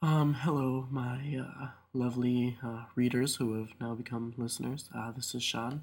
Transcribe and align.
Um, 0.00 0.32
hello, 0.32 0.86
my 0.92 1.42
uh, 1.42 1.66
lovely 1.92 2.56
uh, 2.62 2.84
readers 2.94 3.34
who 3.34 3.58
have 3.58 3.70
now 3.80 3.96
become 3.96 4.32
listeners. 4.36 4.88
Uh, 4.96 5.10
this 5.10 5.34
is 5.34 5.42
Sean. 5.42 5.82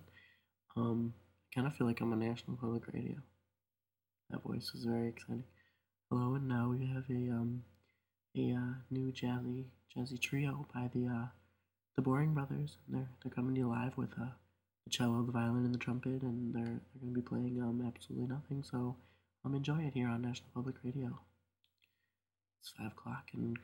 Um, 0.78 1.14
I 1.52 1.56
kind 1.56 1.68
of 1.68 1.76
feel 1.76 1.86
like 1.86 2.00
I'm 2.00 2.14
on 2.14 2.20
National 2.20 2.56
Public 2.56 2.84
Radio. 2.94 3.18
That 4.30 4.42
voice 4.42 4.72
was 4.72 4.86
very 4.86 5.10
exciting. 5.10 5.44
Hello, 6.10 6.36
and 6.36 6.48
now 6.48 6.70
we 6.70 6.86
have 6.86 7.04
a 7.10 7.30
um, 7.30 7.64
a 8.38 8.54
uh, 8.54 8.76
new 8.90 9.12
jazzy 9.12 9.66
jazzy 9.94 10.18
trio 10.18 10.66
by 10.74 10.90
the 10.94 11.08
uh, 11.08 11.28
the 11.98 12.02
Boring 12.02 12.34
Brothers. 12.34 12.78
And 12.88 12.96
they're 12.96 13.10
they're 13.22 13.34
coming 13.34 13.56
to 13.56 13.60
you 13.60 13.68
live 13.68 13.98
with 13.98 14.14
uh, 14.14 14.32
the 14.86 14.92
cello, 14.92 15.24
the 15.24 15.34
violin, 15.34 15.66
and 15.66 15.74
the 15.74 15.80
trumpet, 15.80 16.22
and 16.22 16.56
they're 16.56 16.64
they're 16.64 17.02
going 17.02 17.14
to 17.14 17.20
be 17.20 17.28
playing 17.28 17.62
um 17.62 17.84
absolutely 17.86 18.34
nothing. 18.34 18.64
So 18.64 18.96
um 19.44 19.56
enjoy 19.56 19.80
it 19.80 19.94
here 19.94 20.08
on 20.08 20.22
National 20.22 20.52
Public 20.54 20.76
Radio. 20.86 21.20
It's 22.62 22.72
five 22.80 22.94
o'clock 22.94 23.26
and 23.34 23.58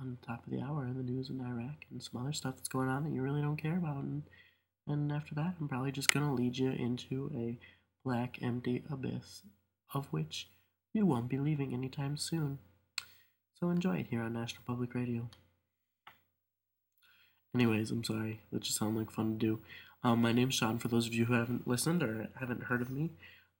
on 0.00 0.18
top 0.26 0.44
of 0.46 0.52
the 0.52 0.60
hour 0.60 0.90
the 0.94 1.02
news 1.02 1.30
in 1.30 1.40
Iraq 1.40 1.84
and 1.90 2.02
some 2.02 2.20
other 2.20 2.32
stuff 2.32 2.56
that's 2.56 2.68
going 2.68 2.88
on 2.88 3.04
that 3.04 3.12
you 3.12 3.22
really 3.22 3.42
don't 3.42 3.56
care 3.60 3.76
about. 3.76 4.02
And, 4.02 4.22
and 4.86 5.12
after 5.12 5.34
that, 5.34 5.54
I'm 5.60 5.68
probably 5.68 5.92
just 5.92 6.12
going 6.12 6.26
to 6.26 6.32
lead 6.32 6.56
you 6.56 6.70
into 6.70 7.30
a 7.34 7.58
black, 8.04 8.38
empty 8.42 8.82
abyss 8.90 9.42
of 9.94 10.06
which 10.06 10.48
you 10.92 11.06
won't 11.06 11.28
be 11.28 11.38
leaving 11.38 11.72
anytime 11.72 12.16
soon. 12.16 12.58
So 13.58 13.70
enjoy 13.70 13.98
it 13.98 14.08
here 14.10 14.22
on 14.22 14.32
National 14.32 14.62
Public 14.66 14.94
Radio. 14.94 15.28
Anyways, 17.54 17.90
I'm 17.90 18.04
sorry. 18.04 18.40
That 18.50 18.62
just 18.62 18.78
sounded 18.78 18.98
like 18.98 19.10
fun 19.10 19.38
to 19.38 19.46
do. 19.46 19.60
Um, 20.02 20.20
my 20.20 20.32
name's 20.32 20.54
Sean, 20.54 20.78
for 20.78 20.88
those 20.88 21.06
of 21.06 21.14
you 21.14 21.26
who 21.26 21.34
haven't 21.34 21.68
listened 21.68 22.02
or 22.02 22.28
haven't 22.40 22.64
heard 22.64 22.82
of 22.82 22.90
me. 22.90 23.10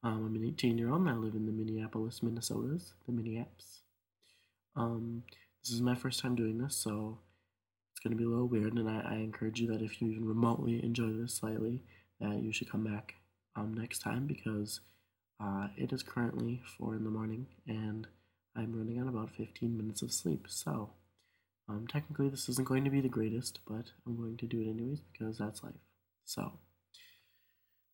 Um, 0.03 0.25
I'm 0.25 0.35
an 0.35 0.45
18 0.45 0.77
year 0.77 0.91
old 0.91 1.01
and 1.01 1.09
I 1.09 1.13
live 1.13 1.35
in 1.35 1.45
the 1.45 1.51
Minneapolis, 1.51 2.19
Minnesotas, 2.19 2.91
the 3.05 3.13
Minneaps. 3.13 3.81
Um, 4.75 5.23
this 5.63 5.73
is 5.73 5.81
my 5.81 5.95
first 5.95 6.19
time 6.19 6.35
doing 6.35 6.57
this, 6.57 6.75
so 6.75 7.19
it's 7.91 8.01
going 8.01 8.11
to 8.11 8.17
be 8.17 8.25
a 8.25 8.29
little 8.29 8.47
weird, 8.47 8.73
and 8.73 8.89
I, 8.89 9.01
I, 9.11 9.15
encourage 9.15 9.61
you 9.61 9.67
that 9.67 9.81
if 9.81 10.01
you 10.01 10.09
even 10.09 10.27
remotely 10.27 10.83
enjoy 10.83 11.11
this 11.11 11.35
slightly, 11.35 11.81
that 12.19 12.43
you 12.43 12.51
should 12.51 12.69
come 12.69 12.83
back 12.83 13.15
um, 13.55 13.73
next 13.73 13.99
time 13.99 14.27
because 14.27 14.81
uh, 15.41 15.67
it 15.77 15.93
is 15.93 16.03
currently 16.03 16.61
4 16.77 16.95
in 16.95 17.05
the 17.05 17.09
morning, 17.09 17.47
and 17.65 18.07
I'm 18.57 18.77
running 18.77 18.99
on 18.99 19.07
about 19.07 19.31
15 19.37 19.77
minutes 19.77 20.01
of 20.01 20.11
sleep, 20.11 20.47
so 20.49 20.89
um, 21.69 21.87
technically 21.87 22.27
this 22.27 22.49
isn't 22.49 22.67
going 22.67 22.83
to 22.83 22.89
be 22.89 22.99
the 22.99 23.07
greatest, 23.07 23.59
but 23.65 23.91
I'm 24.05 24.17
going 24.17 24.35
to 24.37 24.45
do 24.45 24.59
it 24.59 24.69
anyways 24.69 24.99
because 24.99 25.37
that's 25.37 25.63
life. 25.63 25.73
So, 26.25 26.51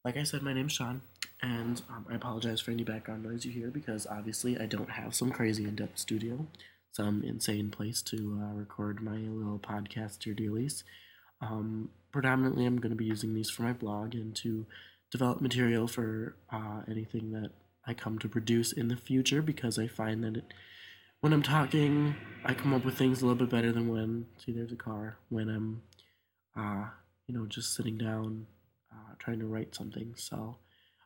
like 0.03 0.17
I 0.17 0.23
said, 0.23 0.41
my 0.41 0.53
name's 0.53 0.73
Sean, 0.73 1.01
and 1.43 1.83
um, 1.87 2.07
I 2.09 2.15
apologize 2.15 2.61
for 2.61 2.71
any 2.71 2.83
background 2.83 3.23
noise 3.23 3.45
you 3.45 3.51
hear 3.51 3.69
because 3.69 4.07
obviously 4.07 4.59
I 4.59 4.65
don't 4.65 4.89
have 4.89 5.13
some 5.13 5.31
crazy 5.31 5.65
in-depth 5.65 5.99
studio 5.99 6.47
some 6.91 7.23
insane 7.23 7.69
place 7.69 8.01
to 8.03 8.41
uh, 8.41 8.53
record 8.53 9.01
my 9.01 9.17
little 9.17 9.59
podcast 9.59 10.25
or 10.27 10.33
dealies. 10.33 10.83
Um, 11.41 11.89
predominantly, 12.11 12.65
I'm 12.65 12.77
going 12.77 12.91
to 12.91 12.95
be 12.95 13.05
using 13.05 13.33
these 13.33 13.49
for 13.49 13.63
my 13.63 13.73
blog 13.73 14.15
and 14.15 14.35
to 14.37 14.65
develop 15.11 15.41
material 15.41 15.87
for 15.87 16.35
uh, 16.51 16.81
anything 16.89 17.31
that 17.31 17.51
I 17.85 17.93
come 17.93 18.19
to 18.19 18.29
produce 18.29 18.71
in 18.71 18.87
the 18.87 18.97
future 18.97 19.41
because 19.41 19.79
I 19.79 19.87
find 19.87 20.23
that 20.23 20.37
it, 20.37 20.53
when 21.21 21.33
I'm 21.33 21.43
talking, 21.43 22.15
I 22.45 22.53
come 22.53 22.73
up 22.73 22.85
with 22.85 22.97
things 22.97 23.21
a 23.21 23.25
little 23.25 23.39
bit 23.39 23.49
better 23.49 23.71
than 23.71 23.89
when, 23.89 24.25
see, 24.37 24.51
there's 24.51 24.71
a 24.71 24.77
car, 24.77 25.17
when 25.29 25.49
I'm, 25.49 25.81
uh, 26.55 26.89
you 27.27 27.35
know, 27.35 27.45
just 27.45 27.75
sitting 27.75 27.97
down 27.97 28.47
uh, 28.91 29.15
trying 29.19 29.39
to 29.39 29.45
write 29.45 29.75
something. 29.75 30.13
So 30.15 30.57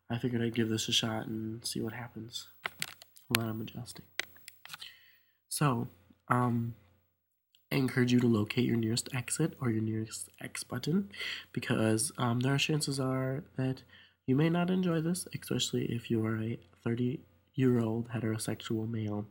I 0.10 0.18
figured 0.18 0.42
I'd 0.42 0.56
give 0.56 0.70
this 0.70 0.88
a 0.88 0.92
shot 0.92 1.28
and 1.28 1.66
see 1.66 1.82
what 1.82 1.94
happens 1.94 2.48
while 3.28 3.48
I'm 3.48 3.62
adjusting. 3.62 4.06
So, 5.54 5.88
um, 6.30 6.74
I 7.72 7.76
encourage 7.76 8.12
you 8.12 8.20
to 8.22 8.28
locate 8.28 8.66
your 8.66 8.76
nearest 8.76 9.08
exit 9.14 9.54
or 9.62 9.70
your 9.70 9.84
nearest 9.84 10.30
X 10.42 10.64
button 10.64 11.12
because 11.52 12.12
um, 12.18 12.40
there 12.40 12.56
are 12.56 12.58
chances 12.58 13.00
are 13.00 13.44
that 13.56 13.84
you 14.26 14.36
may 14.36 14.50
not 14.50 14.72
enjoy 14.72 15.00
this, 15.00 15.28
especially 15.40 15.86
if 15.92 16.10
you 16.10 16.26
are 16.26 16.42
a 16.42 16.58
30 16.84 17.20
year 17.54 17.80
old 17.80 18.10
heterosexual 18.10 18.90
male. 18.90 19.28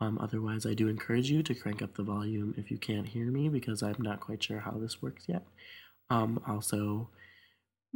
Um, 0.00 0.18
otherwise, 0.20 0.66
I 0.66 0.74
do 0.74 0.88
encourage 0.88 1.30
you 1.30 1.44
to 1.44 1.54
crank 1.54 1.82
up 1.82 1.94
the 1.94 2.02
volume 2.02 2.52
if 2.58 2.68
you 2.68 2.76
can't 2.76 3.06
hear 3.06 3.26
me 3.26 3.48
because 3.48 3.80
I'm 3.80 4.02
not 4.02 4.18
quite 4.18 4.42
sure 4.42 4.58
how 4.58 4.72
this 4.72 5.00
works 5.00 5.26
yet. 5.28 5.44
Um, 6.10 6.42
also, 6.48 7.10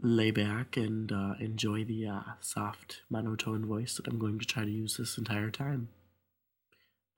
lay 0.01 0.31
back 0.31 0.77
and 0.77 1.11
uh, 1.11 1.35
enjoy 1.41 1.83
the 1.83 2.07
uh, 2.07 2.23
soft 2.39 3.01
monotone 3.11 3.67
voice 3.67 3.97
that 3.97 4.07
I'm 4.07 4.21
going 4.21 4.39
to 4.39 4.47
try 4.47 4.65
to 4.65 4.71
use 4.71 4.97
this 4.97 5.19
entire 5.19 5.51
time. 5.51 5.89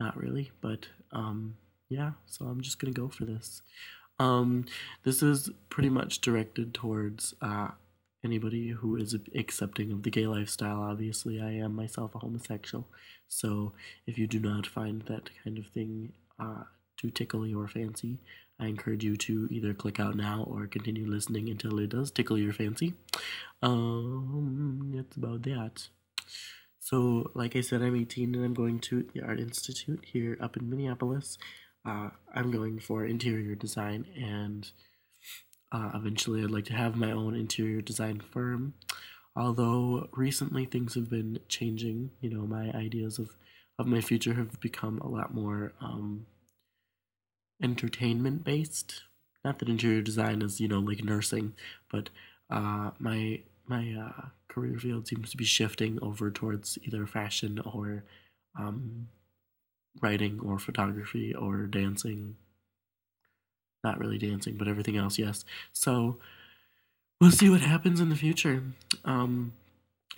Not 0.04 0.18
really, 0.18 0.52
but 0.60 0.88
um, 1.12 1.56
yeah, 1.88 2.12
so 2.26 2.44
I'm 2.44 2.60
just 2.60 2.78
gonna 2.78 2.92
go 2.92 3.08
for 3.08 3.24
this. 3.24 3.62
Um, 4.18 4.66
this 5.02 5.22
is 5.22 5.48
pretty 5.70 5.88
much 5.88 6.20
directed 6.20 6.74
towards 6.74 7.32
uh, 7.40 7.68
anybody 8.22 8.68
who 8.68 8.96
is 8.96 9.16
accepting 9.34 9.92
of 9.92 10.02
the 10.02 10.10
gay 10.10 10.26
lifestyle. 10.26 10.82
Obviously, 10.82 11.40
I 11.40 11.52
am 11.52 11.74
myself 11.74 12.14
a 12.14 12.18
homosexual, 12.18 12.86
so 13.28 13.72
if 14.06 14.18
you 14.18 14.26
do 14.26 14.38
not 14.38 14.66
find 14.66 15.00
that 15.06 15.30
kind 15.42 15.56
of 15.56 15.68
thing 15.68 16.12
uh, 16.38 16.64
to 16.98 17.10
tickle 17.10 17.46
your 17.46 17.66
fancy, 17.66 18.18
I 18.60 18.66
encourage 18.66 19.04
you 19.04 19.16
to 19.16 19.48
either 19.50 19.72
click 19.72 19.98
out 19.98 20.16
now 20.16 20.44
or 20.46 20.66
continue 20.66 21.06
listening 21.06 21.48
until 21.48 21.78
it 21.78 21.88
does 21.88 22.10
tickle 22.10 22.36
your 22.36 22.52
fancy. 22.52 22.92
Um, 23.62 24.92
it's 24.98 25.16
about 25.16 25.44
that. 25.44 25.88
So, 26.84 27.30
like 27.32 27.56
I 27.56 27.62
said, 27.62 27.80
I'm 27.80 27.96
18 27.96 28.34
and 28.34 28.44
I'm 28.44 28.52
going 28.52 28.78
to 28.80 29.08
the 29.14 29.22
Art 29.22 29.40
Institute 29.40 30.04
here 30.12 30.36
up 30.38 30.58
in 30.58 30.68
Minneapolis. 30.68 31.38
Uh, 31.82 32.10
I'm 32.34 32.50
going 32.50 32.78
for 32.78 33.06
interior 33.06 33.54
design, 33.54 34.04
and 34.14 34.70
uh, 35.72 35.92
eventually, 35.94 36.44
I'd 36.44 36.50
like 36.50 36.66
to 36.66 36.74
have 36.74 36.94
my 36.94 37.10
own 37.10 37.34
interior 37.34 37.80
design 37.80 38.20
firm. 38.20 38.74
Although 39.34 40.10
recently 40.12 40.66
things 40.66 40.92
have 40.92 41.08
been 41.08 41.38
changing, 41.48 42.10
you 42.20 42.28
know, 42.28 42.46
my 42.46 42.70
ideas 42.72 43.18
of, 43.18 43.30
of 43.78 43.86
my 43.86 44.02
future 44.02 44.34
have 44.34 44.60
become 44.60 44.98
a 44.98 45.08
lot 45.08 45.32
more 45.32 45.72
um, 45.80 46.26
entertainment 47.62 48.44
based. 48.44 49.04
Not 49.42 49.58
that 49.60 49.70
interior 49.70 50.02
design 50.02 50.42
is, 50.42 50.60
you 50.60 50.68
know, 50.68 50.80
like 50.80 51.02
nursing, 51.02 51.54
but 51.90 52.10
uh, 52.50 52.90
my 52.98 53.40
my 53.66 53.94
uh, 53.94 54.26
career 54.48 54.78
field 54.78 55.08
seems 55.08 55.30
to 55.30 55.36
be 55.36 55.44
shifting 55.44 55.98
over 56.02 56.30
towards 56.30 56.78
either 56.82 57.06
fashion 57.06 57.60
or 57.64 58.04
um, 58.58 59.08
writing 60.02 60.40
or 60.44 60.58
photography 60.58 61.34
or 61.34 61.66
dancing. 61.66 62.36
Not 63.82 63.98
really 63.98 64.18
dancing, 64.18 64.56
but 64.56 64.68
everything 64.68 64.96
else, 64.96 65.18
yes. 65.18 65.44
So 65.72 66.18
we'll 67.20 67.30
see 67.30 67.50
what 67.50 67.60
happens 67.60 68.00
in 68.00 68.08
the 68.08 68.16
future. 68.16 68.62
Um, 69.04 69.52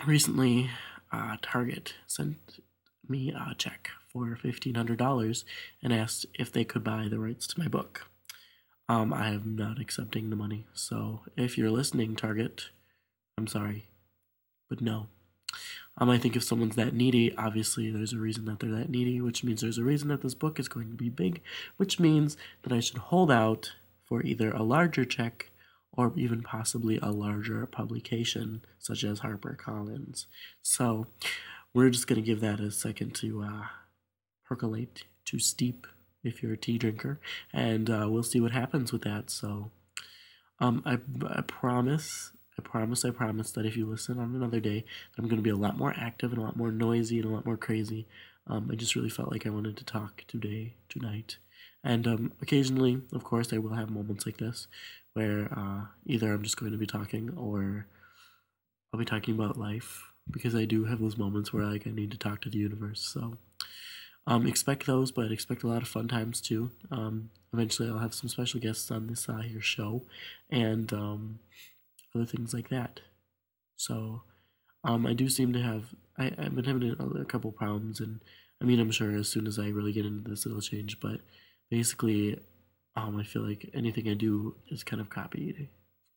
recently, 0.05 0.69
uh, 1.11 1.37
Target 1.41 1.93
sent 2.05 2.59
me 3.07 3.31
a 3.31 3.55
check 3.55 3.89
for 4.11 4.37
$1,500 4.41 5.43
and 5.83 5.93
asked 5.93 6.25
if 6.33 6.51
they 6.51 6.63
could 6.63 6.83
buy 6.83 7.07
the 7.09 7.19
rights 7.19 7.47
to 7.47 7.59
my 7.59 7.67
book. 7.67 8.07
Um, 8.89 9.13
I 9.13 9.29
am 9.29 9.55
not 9.57 9.79
accepting 9.79 10.29
the 10.29 10.35
money. 10.35 10.65
So 10.73 11.21
if 11.35 11.57
you're 11.57 11.71
listening, 11.71 12.15
Target, 12.15 12.69
I'm 13.37 13.47
sorry, 13.47 13.87
but 14.69 14.81
no. 14.81 15.07
Um, 15.99 16.09
I 16.09 16.17
think 16.17 16.35
if 16.35 16.43
someone's 16.43 16.75
that 16.75 16.93
needy, 16.93 17.35
obviously 17.35 17.89
there's 17.89 18.13
a 18.13 18.19
reason 18.19 18.45
that 18.45 18.59
they're 18.59 18.71
that 18.71 18.89
needy, 18.89 19.19
which 19.21 19.43
means 19.43 19.61
there's 19.61 19.77
a 19.77 19.83
reason 19.83 20.09
that 20.09 20.21
this 20.21 20.35
book 20.35 20.59
is 20.59 20.67
going 20.67 20.89
to 20.89 20.95
be 20.95 21.09
big, 21.09 21.41
which 21.77 21.99
means 21.99 22.37
that 22.63 22.73
I 22.73 22.79
should 22.79 22.97
hold 22.97 23.31
out 23.31 23.73
for 24.03 24.21
either 24.23 24.51
a 24.51 24.63
larger 24.63 25.05
check 25.05 25.49
or 25.91 26.13
even 26.15 26.43
possibly 26.43 26.99
a 27.01 27.11
larger 27.11 27.65
publication, 27.65 28.63
such 28.77 29.03
as 29.03 29.21
HarperCollins. 29.21 30.27
So 30.61 31.07
we're 31.73 31.89
just 31.89 32.07
going 32.07 32.21
to 32.21 32.25
give 32.25 32.41
that 32.41 32.59
a 32.59 32.71
second 32.71 33.15
to 33.15 33.43
uh, 33.43 33.65
percolate, 34.45 35.05
to 35.25 35.39
steep 35.39 35.87
if 36.23 36.43
you're 36.43 36.53
a 36.53 36.57
tea 36.57 36.77
drinker, 36.77 37.19
and 37.51 37.89
uh, 37.89 38.07
we'll 38.09 38.23
see 38.23 38.39
what 38.39 38.51
happens 38.51 38.91
with 38.91 39.01
that. 39.03 39.31
So 39.31 39.71
um, 40.59 40.83
I, 40.85 40.99
I 41.27 41.41
promise 41.41 42.31
I 42.59 42.61
promise, 42.63 43.05
I 43.05 43.11
promise 43.11 43.51
that 43.51 43.65
if 43.65 43.77
you 43.77 43.85
listen 43.85 44.19
on 44.19 44.35
another 44.35 44.59
day, 44.59 44.83
I'm 45.17 45.25
going 45.25 45.37
to 45.37 45.43
be 45.43 45.49
a 45.49 45.55
lot 45.55 45.77
more 45.77 45.93
active 45.97 46.31
and 46.31 46.41
a 46.41 46.43
lot 46.43 46.57
more 46.57 46.71
noisy 46.71 47.19
and 47.19 47.29
a 47.29 47.33
lot 47.33 47.45
more 47.45 47.57
crazy. 47.57 48.07
Um, 48.47 48.69
I 48.71 48.75
just 48.75 48.95
really 48.95 49.09
felt 49.09 49.31
like 49.31 49.45
I 49.45 49.51
wanted 49.51 49.77
to 49.77 49.85
talk 49.85 50.23
today, 50.27 50.73
tonight. 50.89 51.37
And 51.83 52.07
um, 52.07 52.33
occasionally, 52.41 53.01
of 53.13 53.23
course, 53.23 53.53
I 53.53 53.59
will 53.59 53.75
have 53.75 53.89
moments 53.89 54.25
like 54.25 54.37
this 54.37 54.67
where 55.13 55.49
uh, 55.55 55.85
either 56.05 56.33
I'm 56.33 56.43
just 56.43 56.57
going 56.57 56.71
to 56.71 56.77
be 56.77 56.85
talking 56.85 57.33
or 57.35 57.87
I'll 58.93 58.99
be 58.99 59.05
talking 59.05 59.35
about 59.35 59.57
life 59.57 60.03
because 60.29 60.55
I 60.55 60.65
do 60.65 60.85
have 60.85 60.99
those 60.99 61.17
moments 61.17 61.53
where 61.53 61.65
like 61.65 61.87
I 61.87 61.91
need 61.91 62.11
to 62.11 62.17
talk 62.17 62.41
to 62.41 62.49
the 62.49 62.57
universe. 62.57 63.01
So 63.01 63.37
um, 64.27 64.45
expect 64.45 64.85
those, 64.85 65.11
but 65.11 65.31
expect 65.31 65.63
a 65.63 65.67
lot 65.67 65.81
of 65.81 65.87
fun 65.87 66.07
times 66.07 66.41
too. 66.41 66.71
Um, 66.91 67.29
eventually, 67.53 67.89
I'll 67.89 67.99
have 67.99 68.13
some 68.13 68.29
special 68.29 68.59
guests 68.59 68.91
on 68.91 69.07
this 69.07 69.29
uh, 69.29 69.37
here 69.37 69.61
show, 69.61 70.03
and 70.49 70.91
um, 70.91 71.39
other 72.17 72.25
things 72.25 72.53
like 72.53 72.69
that. 72.69 72.99
So, 73.75 74.23
um, 74.83 75.05
I 75.05 75.13
do 75.13 75.29
seem 75.29 75.53
to 75.53 75.61
have 75.61 75.93
I, 76.17 76.31
I've 76.37 76.55
been 76.55 76.65
having 76.65 76.95
a, 76.99 77.21
a 77.21 77.25
couple 77.25 77.51
problems, 77.51 77.99
and 77.99 78.21
I 78.61 78.65
mean 78.65 78.79
I'm 78.79 78.91
sure 78.91 79.15
as 79.15 79.27
soon 79.29 79.47
as 79.47 79.59
I 79.59 79.67
really 79.67 79.93
get 79.93 80.05
into 80.05 80.29
this 80.29 80.45
it'll 80.45 80.61
change. 80.61 80.99
But 80.99 81.21
basically, 81.69 82.39
um, 82.95 83.17
I 83.17 83.23
feel 83.23 83.47
like 83.47 83.69
anything 83.73 84.09
I 84.09 84.13
do 84.13 84.55
is 84.69 84.83
kind 84.83 85.01
of 85.01 85.09
copied 85.09 85.69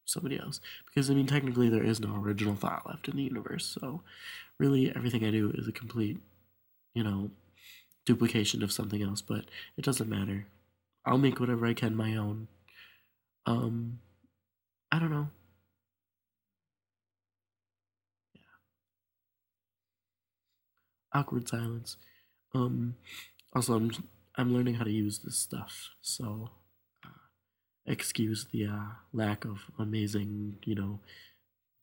somebody 0.06 0.38
else 0.40 0.60
because 0.86 1.10
I 1.10 1.14
mean 1.14 1.26
technically 1.26 1.68
there 1.68 1.84
is 1.84 2.00
no 2.00 2.16
original 2.16 2.56
thought 2.56 2.86
left 2.86 3.08
in 3.08 3.16
the 3.16 3.22
universe. 3.22 3.76
So 3.80 4.02
really, 4.58 4.94
everything 4.94 5.24
I 5.24 5.30
do 5.30 5.52
is 5.54 5.68
a 5.68 5.72
complete, 5.72 6.18
you 6.94 7.04
know, 7.04 7.30
duplication 8.06 8.62
of 8.62 8.72
something 8.72 9.02
else. 9.02 9.22
But 9.22 9.46
it 9.76 9.84
doesn't 9.84 10.08
matter. 10.08 10.46
I'll 11.04 11.18
make 11.18 11.40
whatever 11.40 11.66
I 11.66 11.74
can 11.74 11.96
my 11.96 12.16
own. 12.16 12.48
Um, 13.46 14.00
I 14.92 14.98
don't 14.98 15.10
know. 15.10 15.28
Awkward 21.12 21.48
silence. 21.48 21.96
Um, 22.54 22.96
also, 23.54 23.74
I'm 23.74 23.90
I'm 24.36 24.54
learning 24.54 24.74
how 24.74 24.84
to 24.84 24.90
use 24.90 25.18
this 25.18 25.36
stuff, 25.36 25.90
so 26.00 26.50
uh, 27.04 27.08
excuse 27.86 28.46
the 28.52 28.66
uh, 28.66 28.90
lack 29.12 29.44
of 29.44 29.70
amazing, 29.78 30.56
you 30.64 30.74
know, 30.74 31.00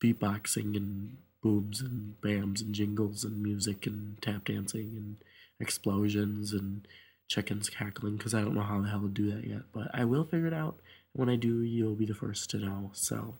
beatboxing 0.02 0.76
and 0.76 1.18
booms 1.42 1.80
and 1.80 2.16
bams 2.20 2.60
and 2.60 2.74
jingles 2.74 3.24
and 3.24 3.42
music 3.42 3.86
and 3.86 4.20
tap 4.20 4.46
dancing 4.46 4.92
and 4.96 5.16
explosions 5.60 6.52
and 6.52 6.86
chickens 7.28 7.68
cackling 7.68 8.16
because 8.16 8.34
I 8.34 8.40
don't 8.40 8.54
know 8.54 8.62
how 8.62 8.80
the 8.80 8.88
hell 8.88 9.02
to 9.02 9.08
do 9.08 9.30
that 9.32 9.46
yet, 9.46 9.62
but 9.72 9.88
I 9.94 10.04
will 10.04 10.24
figure 10.24 10.46
it 10.46 10.54
out. 10.54 10.80
When 11.12 11.28
I 11.28 11.36
do, 11.36 11.62
you'll 11.62 11.94
be 11.94 12.06
the 12.06 12.14
first 12.14 12.50
to 12.50 12.58
know. 12.58 12.90
So, 12.94 13.34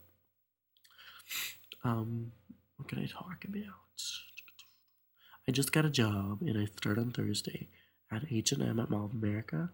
um, 1.84 2.32
what 2.76 2.88
can 2.88 2.98
I 2.98 3.06
talk 3.06 3.44
about? 3.44 3.74
I 5.48 5.50
just 5.50 5.72
got 5.72 5.86
a 5.86 5.90
job 5.90 6.42
and 6.42 6.58
I 6.58 6.66
start 6.66 6.98
on 6.98 7.10
Thursday 7.10 7.68
at 8.12 8.30
H&M 8.30 8.78
at 8.78 8.90
Mall 8.90 9.06
of 9.06 9.12
America. 9.12 9.70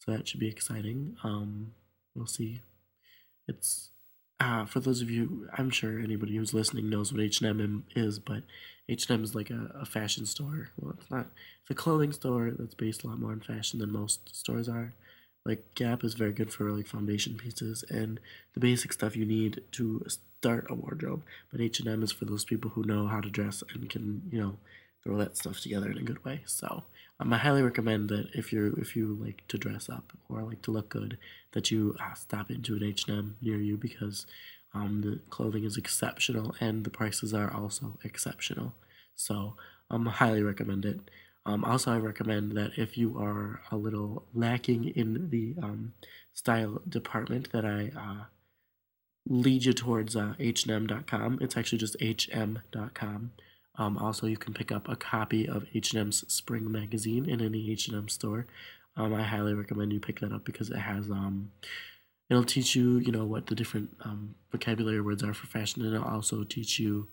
So 0.00 0.12
that 0.12 0.28
should 0.28 0.38
be 0.38 0.48
exciting. 0.48 1.16
Um, 1.24 1.72
we'll 2.14 2.26
see. 2.26 2.60
It's 3.48 3.88
uh, 4.38 4.66
for 4.66 4.80
those 4.80 5.00
of 5.00 5.10
you, 5.10 5.48
I'm 5.56 5.70
sure 5.70 5.98
anybody 5.98 6.36
who's 6.36 6.52
listening 6.52 6.90
knows 6.90 7.10
what 7.10 7.22
H&M 7.22 7.84
is, 7.96 8.18
but 8.18 8.42
H&M 8.86 9.24
is 9.24 9.34
like 9.34 9.48
a, 9.48 9.72
a 9.80 9.86
fashion 9.86 10.26
store. 10.26 10.68
Well, 10.78 10.94
it's 11.00 11.10
not. 11.10 11.28
It's 11.62 11.70
a 11.70 11.74
clothing 11.74 12.12
store 12.12 12.50
that's 12.50 12.74
based 12.74 13.02
a 13.02 13.06
lot 13.06 13.18
more 13.18 13.32
on 13.32 13.40
fashion 13.40 13.80
than 13.80 13.90
most 13.90 14.36
stores 14.36 14.68
are. 14.68 14.92
Like 15.46 15.74
Gap 15.74 16.04
is 16.04 16.14
very 16.14 16.32
good 16.32 16.52
for 16.52 16.70
like 16.70 16.86
foundation 16.86 17.36
pieces 17.38 17.82
and 17.88 18.20
the 18.52 18.60
basic 18.60 18.92
stuff 18.92 19.16
you 19.16 19.24
need 19.24 19.62
to 19.72 20.04
start 20.06 20.66
a 20.68 20.74
wardrobe. 20.74 21.22
But 21.50 21.62
H&M 21.62 22.02
is 22.02 22.12
for 22.12 22.26
those 22.26 22.44
people 22.44 22.72
who 22.72 22.84
know 22.84 23.06
how 23.06 23.22
to 23.22 23.30
dress 23.30 23.62
and 23.72 23.88
can, 23.88 24.22
you 24.30 24.38
know, 24.38 24.58
throw 25.08 25.16
that 25.16 25.38
stuff 25.38 25.58
together 25.60 25.90
in 25.90 25.96
a 25.96 26.02
good 26.02 26.22
way. 26.22 26.42
So 26.44 26.84
um, 27.18 27.32
I 27.32 27.38
highly 27.38 27.62
recommend 27.62 28.10
that 28.10 28.28
if 28.34 28.52
you 28.52 28.76
if 28.78 28.94
you 28.94 29.16
like 29.18 29.42
to 29.48 29.56
dress 29.56 29.88
up 29.88 30.12
or 30.28 30.42
like 30.42 30.60
to 30.62 30.70
look 30.70 30.90
good, 30.90 31.16
that 31.52 31.70
you 31.70 31.96
uh, 31.98 32.12
stop 32.12 32.50
into 32.50 32.76
an 32.76 32.82
H 32.82 33.08
and 33.08 33.18
M 33.18 33.36
near 33.40 33.56
you 33.56 33.78
because 33.78 34.26
um, 34.74 35.00
the 35.00 35.18
clothing 35.30 35.64
is 35.64 35.78
exceptional 35.78 36.54
and 36.60 36.84
the 36.84 36.90
prices 36.90 37.32
are 37.32 37.50
also 37.50 37.98
exceptional. 38.04 38.74
So 39.14 39.54
um, 39.90 40.06
I 40.08 40.10
highly 40.10 40.42
recommend 40.42 40.84
it. 40.84 41.00
Um, 41.46 41.64
also, 41.64 41.90
I 41.90 41.96
recommend 41.96 42.52
that 42.58 42.72
if 42.76 42.98
you 42.98 43.18
are 43.18 43.62
a 43.70 43.76
little 43.76 44.26
lacking 44.34 44.90
in 44.90 45.30
the 45.30 45.54
um, 45.62 45.94
style 46.34 46.82
department, 46.86 47.50
that 47.52 47.64
I 47.64 47.90
uh, 47.98 48.24
lead 49.26 49.64
you 49.64 49.72
towards 49.72 50.14
uh, 50.14 50.34
hm.com. 50.38 51.38
It's 51.40 51.56
actually 51.56 51.78
just 51.78 51.96
hm.com. 51.98 53.32
Um, 53.78 53.96
also, 53.96 54.26
you 54.26 54.36
can 54.36 54.52
pick 54.52 54.72
up 54.72 54.88
a 54.88 54.96
copy 54.96 55.48
of 55.48 55.64
H&M's 55.72 56.24
Spring 56.32 56.70
Magazine 56.70 57.28
in 57.28 57.40
any 57.40 57.70
H&M 57.70 58.08
store. 58.08 58.46
Um, 58.96 59.14
I 59.14 59.22
highly 59.22 59.54
recommend 59.54 59.92
you 59.92 60.00
pick 60.00 60.20
that 60.20 60.32
up 60.32 60.44
because 60.44 60.70
it 60.70 60.78
has 60.78 61.08
um, 61.10 61.52
it'll 62.28 62.44
teach 62.44 62.74
you 62.74 62.98
you 62.98 63.12
know 63.12 63.24
what 63.24 63.46
the 63.46 63.54
different 63.54 63.90
um, 64.04 64.34
vocabulary 64.50 65.00
words 65.00 65.22
are 65.22 65.34
for 65.34 65.46
fashion, 65.46 65.84
and 65.84 65.94
it'll 65.94 66.06
also 66.06 66.42
teach 66.42 66.80
you 66.80 67.06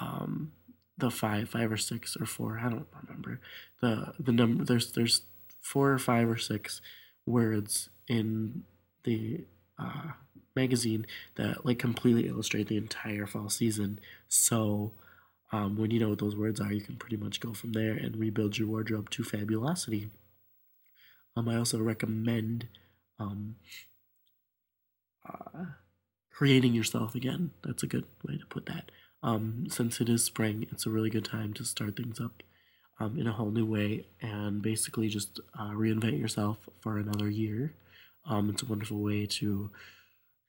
um, 0.00 0.52
the 0.98 1.10
five 1.10 1.48
five 1.48 1.70
or 1.70 1.76
six 1.76 2.16
or 2.20 2.26
four 2.26 2.58
I 2.58 2.68
don't 2.68 2.86
remember 3.06 3.40
the 3.80 4.12
the 4.18 4.32
number 4.32 4.64
there's 4.64 4.92
there's 4.92 5.22
four 5.60 5.92
or 5.92 5.98
five 5.98 6.28
or 6.28 6.36
six 6.36 6.80
words 7.24 7.88
in 8.08 8.64
the 9.04 9.44
uh, 9.78 10.10
magazine 10.54 11.06
that 11.36 11.64
like 11.64 11.78
completely 11.78 12.28
illustrate 12.28 12.68
the 12.68 12.76
entire 12.76 13.26
fall 13.26 13.48
season. 13.48 14.00
So 14.28 14.92
um, 15.52 15.76
when 15.76 15.90
you 15.90 16.00
know 16.00 16.08
what 16.08 16.18
those 16.18 16.34
words 16.34 16.60
are, 16.60 16.72
you 16.72 16.80
can 16.80 16.96
pretty 16.96 17.16
much 17.16 17.40
go 17.40 17.52
from 17.52 17.72
there 17.72 17.92
and 17.92 18.16
rebuild 18.16 18.56
your 18.56 18.68
wardrobe 18.68 19.10
to 19.10 19.22
fabulosity. 19.22 20.08
Um, 21.36 21.48
I 21.48 21.56
also 21.56 21.78
recommend 21.78 22.68
um, 23.18 23.56
uh, 25.28 25.64
creating 26.30 26.72
yourself 26.72 27.14
again. 27.14 27.50
That's 27.62 27.82
a 27.82 27.86
good 27.86 28.06
way 28.26 28.38
to 28.38 28.46
put 28.46 28.66
that. 28.66 28.90
Um, 29.22 29.66
since 29.68 30.00
it 30.00 30.08
is 30.08 30.24
spring, 30.24 30.66
it's 30.72 30.86
a 30.86 30.90
really 30.90 31.10
good 31.10 31.24
time 31.24 31.52
to 31.54 31.64
start 31.64 31.96
things 31.96 32.18
up 32.18 32.42
um, 32.98 33.18
in 33.18 33.26
a 33.26 33.32
whole 33.32 33.50
new 33.50 33.66
way 33.66 34.06
and 34.20 34.62
basically 34.62 35.08
just 35.08 35.38
uh, 35.58 35.70
reinvent 35.70 36.18
yourself 36.18 36.68
for 36.80 36.98
another 36.98 37.28
year. 37.28 37.74
Um, 38.24 38.50
it's 38.50 38.62
a 38.62 38.66
wonderful 38.66 38.98
way 38.98 39.26
to 39.26 39.70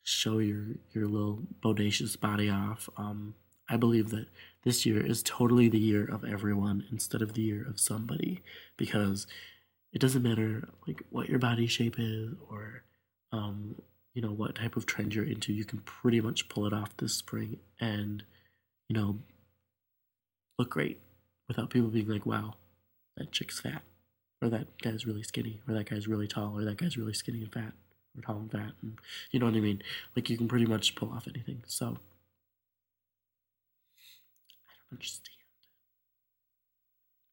show 0.04 0.40
your 0.40 0.66
your 0.94 1.08
little 1.08 1.44
bodacious 1.64 2.20
body 2.20 2.50
off. 2.50 2.90
Um, 2.98 3.36
I 3.70 3.78
believe 3.78 4.10
that 4.10 4.28
this 4.64 4.86
year 4.86 5.06
is 5.06 5.24
totally 5.24 5.70
the 5.70 5.80
year 5.80 6.06
of 6.06 6.24
everyone 6.24 6.86
instead 6.92 7.22
of 7.22 7.34
the 7.34 7.42
year 7.42 7.66
of 7.68 7.80
somebody 7.80 8.42
because 8.78 9.28
it 9.92 10.00
doesn't 10.00 10.24
matter 10.24 10.70
like 10.88 11.04
what 11.10 11.30
your 11.30 11.40
body 11.40 11.68
shape 11.68 11.96
is 11.98 12.34
or 12.50 12.84
um, 13.32 13.76
you 14.14 14.22
know 14.22 14.32
what 14.32 14.56
type 14.56 14.76
of 14.76 14.86
trend 14.86 15.14
you're 15.14 15.26
into 15.26 15.54
you 15.54 15.66
can 15.66 15.80
pretty 15.80 16.22
much 16.22 16.50
pull 16.50 16.66
it 16.66 16.74
off 16.74 16.96
this 16.98 17.14
spring 17.14 17.58
and 17.80 18.24
you 18.90 18.96
know 18.96 19.20
look 20.58 20.70
great 20.70 21.00
without 21.48 21.70
people 21.70 21.90
being 21.90 22.08
like 22.08 22.26
wow 22.26 22.56
that 23.18 23.32
chick's 23.32 23.60
fat 23.60 23.82
or 24.42 24.50
that 24.50 24.68
guy's 24.82 25.06
really 25.06 25.24
skinny 25.24 25.62
or 25.68 25.74
that 25.74 25.90
guy's 25.90 26.08
really 26.08 26.28
tall 26.28 26.54
or 26.58 26.66
that 26.66 26.78
guy's 26.78 26.98
really 26.98 27.14
skinny 27.14 27.42
and 27.42 27.54
fat 27.54 27.74
or 28.16 28.22
tall 28.22 28.38
and 28.38 28.52
fat 28.52 28.74
and 28.82 28.98
you 29.32 29.40
know 29.40 29.46
what 29.46 29.56
i 29.56 29.60
mean? 29.60 29.82
Like 30.16 30.30
you 30.30 30.38
can 30.38 30.48
pretty 30.48 30.66
much 30.66 30.96
pull 30.96 31.10
off 31.10 31.28
anything. 31.28 31.64
So 31.66 31.98
understand. 34.94 35.38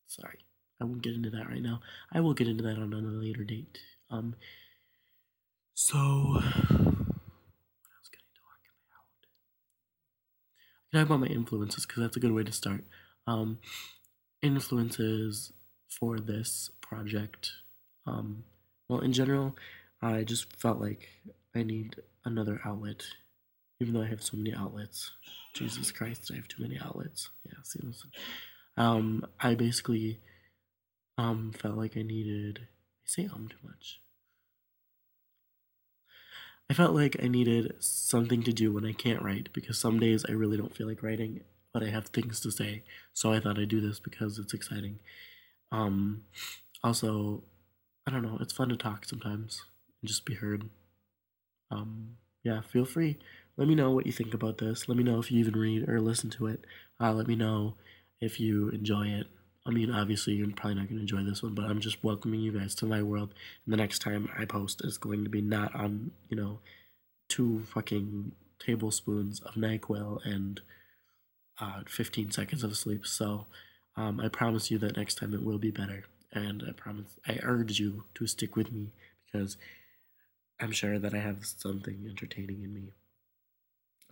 Sorry, 0.07 0.39
I 0.81 0.85
won't 0.85 1.03
get 1.03 1.15
into 1.15 1.31
that 1.31 1.49
right 1.49 1.63
now. 1.63 1.81
I 2.13 2.21
will 2.21 2.35
get 2.35 2.49
into 2.49 2.65
that 2.65 2.79
on 2.79 2.93
a 2.93 2.97
later 2.97 3.45
date. 3.45 3.79
Um, 4.11 4.35
so 5.75 5.97
what 5.99 6.43
else 6.43 8.09
can 8.11 8.21
I 8.21 8.33
talk 8.35 8.61
about? 8.89 9.07
I 10.83 10.91
can 10.91 11.01
talk 11.01 11.07
about 11.07 11.21
my 11.21 11.27
influences 11.27 11.87
because 11.87 12.03
that's 12.03 12.17
a 12.17 12.21
good 12.21 12.33
way 12.33 12.43
to 12.43 12.53
start. 12.53 12.85
Um, 13.27 13.59
influences 14.43 15.53
for 15.89 16.19
this 16.19 16.71
project. 16.81 17.53
Um, 18.07 18.45
well, 18.89 19.01
in 19.01 19.13
general, 19.13 19.55
I 20.03 20.25
just 20.25 20.57
felt 20.57 20.81
like 20.81 21.09
I 21.55 21.63
need 21.63 21.97
another 22.25 22.61
outlet, 22.65 23.05
even 23.81 23.95
though 23.95 24.03
I 24.03 24.09
have 24.09 24.23
so 24.23 24.37
many 24.37 24.55
outlets. 24.55 25.13
Jesus 25.55 25.91
Christ, 25.91 26.31
I 26.33 26.37
have 26.37 26.49
too 26.49 26.63
many 26.63 26.79
outlets. 26.79 27.31
Yeah, 27.45 27.59
see, 27.65 27.81
listen. 27.83 28.11
Um, 28.77 29.27
I 29.41 29.55
basically 29.55 30.21
um 31.19 31.53
felt 31.53 31.77
like 31.77 31.97
I 31.97 32.03
needed. 32.03 32.61
I 32.63 33.07
say 33.07 33.29
um 33.33 33.49
too 33.49 33.57
much. 33.65 34.01
I 36.71 36.75
felt 36.75 36.95
like 36.95 37.17
I 37.21 37.27
needed 37.27 37.75
something 37.81 38.45
to 38.45 38.53
do 38.53 38.73
when 38.73 38.85
I 38.85 38.93
can't 38.93 39.23
write 39.23 39.53
because 39.53 39.77
some 39.79 39.99
days 39.99 40.25
I 40.29 40.33
really 40.33 40.57
don't 40.57 40.75
feel 40.75 40.87
like 40.87 41.03
writing, 41.03 41.41
but 41.73 41.83
I 41.83 41.89
have 41.89 42.07
things 42.07 42.39
to 42.41 42.53
say. 42.53 42.85
So 43.13 43.33
I 43.33 43.41
thought 43.41 43.59
I'd 43.59 43.69
do 43.69 43.81
this 43.81 43.99
because 43.99 44.39
it's 44.39 44.55
exciting. 44.55 45.01
Um, 45.73 46.23
also, 46.85 47.43
I 48.07 48.13
don't 48.13 48.23
know. 48.23 48.39
It's 48.41 48.53
fun 48.53 48.69
to 48.69 48.77
talk 48.77 49.05
sometimes 49.05 49.65
and 50.01 50.09
just 50.09 50.25
be 50.25 50.35
heard. 50.35 50.71
Um, 51.73 52.19
yeah, 52.45 52.61
feel 52.61 52.85
free 52.85 53.19
let 53.61 53.69
me 53.69 53.75
know 53.75 53.91
what 53.91 54.07
you 54.07 54.13
think 54.13 54.33
about 54.33 54.57
this. 54.57 54.89
Let 54.89 54.97
me 54.97 55.05
know 55.05 55.19
if 55.19 55.31
you 55.31 55.39
even 55.39 55.53
read 55.53 55.87
or 55.87 56.01
listen 56.01 56.31
to 56.31 56.47
it. 56.47 56.65
Uh, 56.99 57.13
let 57.13 57.29
me 57.29 57.37
know 57.37 57.75
if 58.19 58.41
you 58.41 58.71
enjoy 58.71 59.09
it. 59.09 59.27
I 59.67 59.71
mean, 59.71 59.91
obviously, 59.91 60.33
you're 60.33 60.49
probably 60.49 60.77
not 60.77 60.89
going 60.89 60.97
to 60.97 61.03
enjoy 61.03 61.23
this 61.29 61.43
one, 61.43 61.53
but 61.53 61.67
I'm 61.67 61.79
just 61.79 62.03
welcoming 62.03 62.41
you 62.41 62.59
guys 62.59 62.75
to 62.77 62.87
my 62.87 63.03
world. 63.03 63.35
And 63.67 63.75
the 63.75 63.77
next 63.77 63.99
time 63.99 64.31
I 64.39 64.47
post 64.47 64.81
is 64.83 64.97
going 64.97 65.25
to 65.25 65.31
be 65.31 65.43
not 65.43 65.75
on, 65.75 66.13
you 66.31 66.39
know, 66.39 66.61
two 67.29 67.65
fucking 67.65 68.33
tablespoons 68.59 69.41
of 69.41 69.57
NyQuil 69.57 70.25
and 70.25 70.63
uh, 71.61 71.83
15 71.87 72.31
seconds 72.31 72.65
of 72.65 72.75
sleep. 72.79 73.07
So 73.07 73.45
um, 73.95 74.21
I 74.21 74.29
promise 74.29 74.71
you 74.71 74.79
that 74.79 74.97
next 74.97 75.17
time 75.17 75.35
it 75.35 75.45
will 75.45 75.59
be 75.59 75.71
better. 75.71 76.05
And 76.33 76.65
I 76.67 76.73
promise, 76.73 77.19
I 77.29 77.39
urge 77.43 77.79
you 77.79 78.05
to 78.15 78.27
stick 78.27 78.57
with 78.57 78.73
me 78.73 78.93
because 79.31 79.59
I'm 80.59 80.73
sure 80.73 80.99
that 80.99 81.13
I 81.13 81.19
have 81.19 81.45
something 81.45 82.07
entertaining 82.09 82.63
in 82.63 82.73
me 82.73 82.93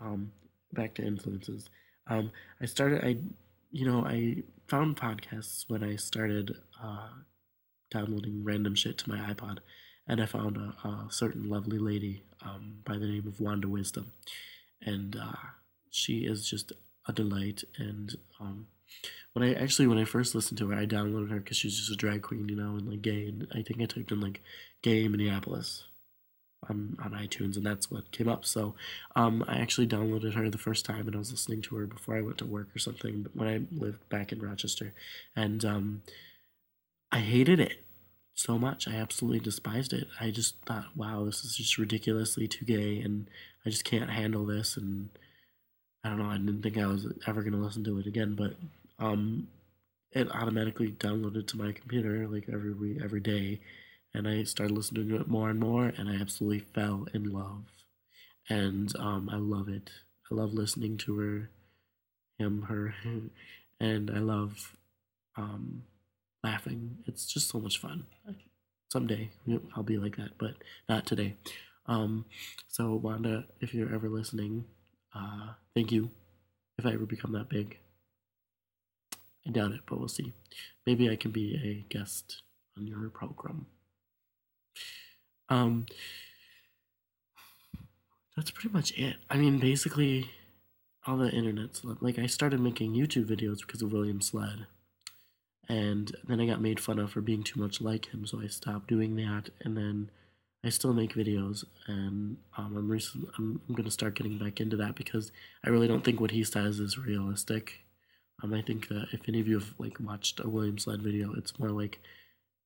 um, 0.01 0.33
back 0.73 0.95
to 0.95 1.05
influences. 1.05 1.69
Um, 2.07 2.31
I 2.61 2.67
started, 2.67 3.05
I, 3.05 3.17
you 3.71 3.87
know, 3.87 4.05
I 4.05 4.43
found 4.67 4.97
podcasts 4.97 5.65
when 5.69 5.83
I 5.83 5.97
started 5.97 6.57
uh, 6.83 7.09
downloading 7.91 8.45
random 8.45 8.75
shit 8.75 8.99
to 8.99 9.09
my 9.09 9.19
iPod, 9.19 9.59
and 10.07 10.21
I 10.21 10.27
found 10.27 10.57
a, 10.57 10.89
a 10.89 11.09
certain 11.11 11.49
lovely 11.49 11.79
lady 11.79 12.25
um, 12.43 12.79
by 12.85 12.95
the 12.95 13.07
name 13.07 13.27
of 13.27 13.41
Wanda 13.41 13.69
Wisdom, 13.69 14.13
and 14.83 15.17
uh, 15.17 15.37
she 15.91 16.21
is 16.21 16.49
just 16.49 16.73
a 17.07 17.13
delight. 17.13 17.65
And 17.79 18.17
um, 18.41 18.69
when 19.33 19.45
I 19.45 19.55
actually 19.55 19.87
when 19.87 19.99
I 19.99 20.05
first 20.05 20.35
listened 20.35 20.59
to 20.59 20.69
her, 20.69 20.79
I 20.79 20.87
downloaded 20.87 21.31
her 21.31 21.41
because 21.41 21.57
she's 21.57 21.77
just 21.77 21.93
a 21.93 21.97
drag 21.97 22.23
queen, 22.23 22.49
you 22.49 22.57
know, 22.57 22.77
and 22.77 22.89
like 22.89 23.03
gay. 23.03 23.27
And 23.27 23.49
I 23.53 23.63
think 23.63 23.81
I 23.81 23.87
typed 23.87 24.13
in 24.13 24.21
like 24.21 24.41
gay 24.83 25.09
Minneapolis 25.09 25.85
on 26.69 26.97
on 27.03 27.13
iTunes, 27.13 27.57
and 27.57 27.65
that's 27.65 27.91
what 27.91 28.11
came 28.13 28.29
up. 28.29 28.45
So 28.45 28.75
um, 29.17 29.45
I 29.49 29.59
actually 29.59 29.87
downloaded 29.87 30.35
her 30.35 30.51
the 30.51 30.59
first 30.59 30.85
time, 30.85 31.07
and 31.07 31.15
I 31.15 31.19
was 31.19 31.31
listening 31.31 31.63
to 31.63 31.77
her 31.77 31.87
before 31.87 32.17
I 32.17 32.23
went 32.23 32.39
to 32.39 32.47
work 32.47 32.69
or 32.75 32.79
something. 32.79 33.27
When 33.35 33.49
I 33.49 33.61
lived 33.75 34.09
back 34.09 34.33
in 34.33 34.41
Rochester, 34.41 34.93
and 35.37 35.65
um, 35.65 36.03
I 37.13 37.21
hated 37.21 37.61
it 37.61 37.85
so 38.35 38.59
much. 38.59 38.87
I 38.87 38.95
absolutely 38.95 39.41
despised 39.41 39.93
it. 39.93 40.07
I 40.21 40.31
just 40.31 40.57
thought, 40.65 40.97
wow, 40.97 41.25
this 41.25 41.45
is 41.45 41.57
just 41.57 41.79
ridiculously 41.79 42.47
too 42.47 42.65
gay, 42.65 43.01
and 43.01 43.29
I 43.67 43.71
just 43.71 43.85
can't 43.85 44.11
handle 44.11 44.47
this. 44.47 44.77
And 44.77 45.11
I 46.05 46.11
don't 46.11 46.19
know. 46.19 46.27
I 46.31 46.37
didn't 46.39 46.63
think 46.63 46.79
I 46.79 46.87
was 46.87 47.07
ever 47.27 47.43
gonna 47.43 47.57
listen 47.59 47.85
to 47.85 47.99
it 47.99 48.07
again, 48.07 48.35
but 48.35 48.55
um, 48.99 49.49
it 50.13 50.31
automatically 50.33 50.91
downloaded 50.91 51.47
to 51.49 51.59
my 51.59 51.73
computer 51.73 52.27
like 52.29 52.49
every 52.53 52.99
every 53.03 53.21
day, 53.21 53.61
and 54.15 54.27
I 54.27 54.43
started 54.45 54.75
listening 54.75 55.09
to 55.09 55.17
it 55.17 55.29
more 55.29 55.51
and 55.51 55.61
more, 55.61 55.93
and 55.97 56.09
I 56.09 56.17
absolutely 56.17 56.61
fell 56.61 57.07
in 57.13 57.33
love, 57.33 57.65
and 58.49 58.95
um, 58.99 59.29
I 59.33 59.37
love 59.37 59.69
it. 59.69 59.91
I 60.31 60.35
love 60.35 60.53
listening 60.53 60.97
to 60.99 61.19
her, 61.19 61.51
him, 62.39 62.63
her, 62.63 62.95
and 63.81 64.11
I 64.11 64.19
love 64.19 64.77
um, 65.37 65.85
laughing. 66.43 66.99
It's 67.07 67.27
just 67.27 67.49
so 67.49 67.61
much 67.61 67.79
fun. 67.79 68.07
Someday 68.93 69.31
I'll 69.77 69.83
be 69.83 69.99
like 69.99 70.17
that, 70.17 70.39
but 70.39 70.55
not 70.89 71.07
today. 71.07 71.37
Um, 71.87 72.27
so 72.69 72.95
Wanda, 72.95 73.45
if 73.61 73.75
you're 73.75 73.95
ever 73.95 74.09
listening, 74.09 74.65
uh, 75.15 75.55
thank 75.75 75.93
you. 75.93 76.11
If 76.79 76.87
I 76.87 76.93
ever 76.93 77.07
become 77.07 77.33
that 77.33 77.49
big. 77.49 77.79
I 79.47 79.51
doubt 79.51 79.73
it, 79.73 79.81
but 79.89 79.99
we'll 79.99 80.09
see. 80.09 80.35
Maybe 80.87 81.11
I 81.11 81.17
can 81.17 81.31
be 81.31 81.55
a 81.57 81.93
guest 81.93 82.43
on 82.77 82.87
your 82.87 83.09
program. 83.09 83.67
Um, 85.49 85.87
that's 88.37 88.51
pretty 88.51 88.73
much 88.73 88.97
it. 88.99 89.17
I 89.29 89.37
mean, 89.37 89.59
basically, 89.59 90.31
all 91.07 91.17
the 91.17 91.31
internet's 91.31 91.83
like 92.01 92.19
I 92.19 92.27
started 92.27 92.61
making 92.61 92.93
YouTube 92.93 93.27
videos 93.27 93.61
because 93.67 93.83
of 93.83 93.93
William 93.93 94.21
Sledd, 94.21 94.67
and 95.69 96.15
then 96.27 96.41
I 96.41 96.47
got 96.47 96.61
made 96.61 96.81
fun 96.81 96.99
of 96.99 97.13
for 97.13 97.21
being 97.21 97.43
too 97.43 97.61
much 97.61 97.81
like 97.81 98.13
him, 98.13 98.27
so 98.27 98.41
I 98.41 98.47
stopped 98.47 98.89
doing 98.89 99.17
that. 99.17 99.51
And 99.61 99.77
then 99.77 100.11
I 100.65 100.69
still 100.69 100.93
make 100.93 101.15
videos, 101.15 101.65
and 101.87 102.37
um, 102.57 102.77
I'm 102.77 102.89
recent. 102.91 103.29
I'm, 103.39 103.61
I'm 103.69 103.75
gonna 103.75 103.91
start 103.91 104.15
getting 104.17 104.39
back 104.39 104.61
into 104.61 104.77
that 104.77 104.97
because 104.97 105.33
I 105.65 105.71
really 105.71 105.89
don't 105.89 106.05
think 106.05 106.21
what 106.21 106.33
he 106.33 106.45
says 106.45 106.79
is 106.79 106.99
realistic. 106.99 107.85
Um, 108.43 108.55
I 108.55 108.63
think 108.63 108.89
that 108.89 109.09
if 109.13 109.21
any 109.29 109.41
of 109.41 109.49
you 109.49 109.59
have 109.59 109.75
like 109.79 109.99
watched 109.99 110.41
a 110.41 110.49
William 110.49 110.77
Sledd 110.77 111.01
video, 111.01 111.33
it's 111.35 111.59
more 111.59 111.71
like 111.71 112.01